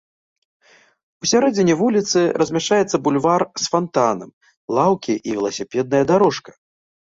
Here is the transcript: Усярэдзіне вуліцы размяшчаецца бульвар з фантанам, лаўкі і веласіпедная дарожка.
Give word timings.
Усярэдзіне 1.27 1.75
вуліцы 1.81 2.19
размяшчаецца 2.43 3.01
бульвар 3.09 3.41
з 3.65 3.71
фантанам, 3.75 4.29
лаўкі 4.81 5.13
і 5.27 5.39
веласіпедная 5.39 6.03
дарожка. 6.15 6.51